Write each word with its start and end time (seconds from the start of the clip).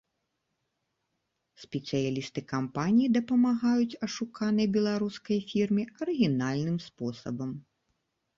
Спецыялісты 1.63 2.39
кампаніі 2.53 3.09
дапамагаюць 3.17 3.99
ашуканай 4.09 4.67
беларускай 4.79 5.39
фірме 5.53 5.83
арыгінальным 6.01 6.77
спосабам. 6.89 7.51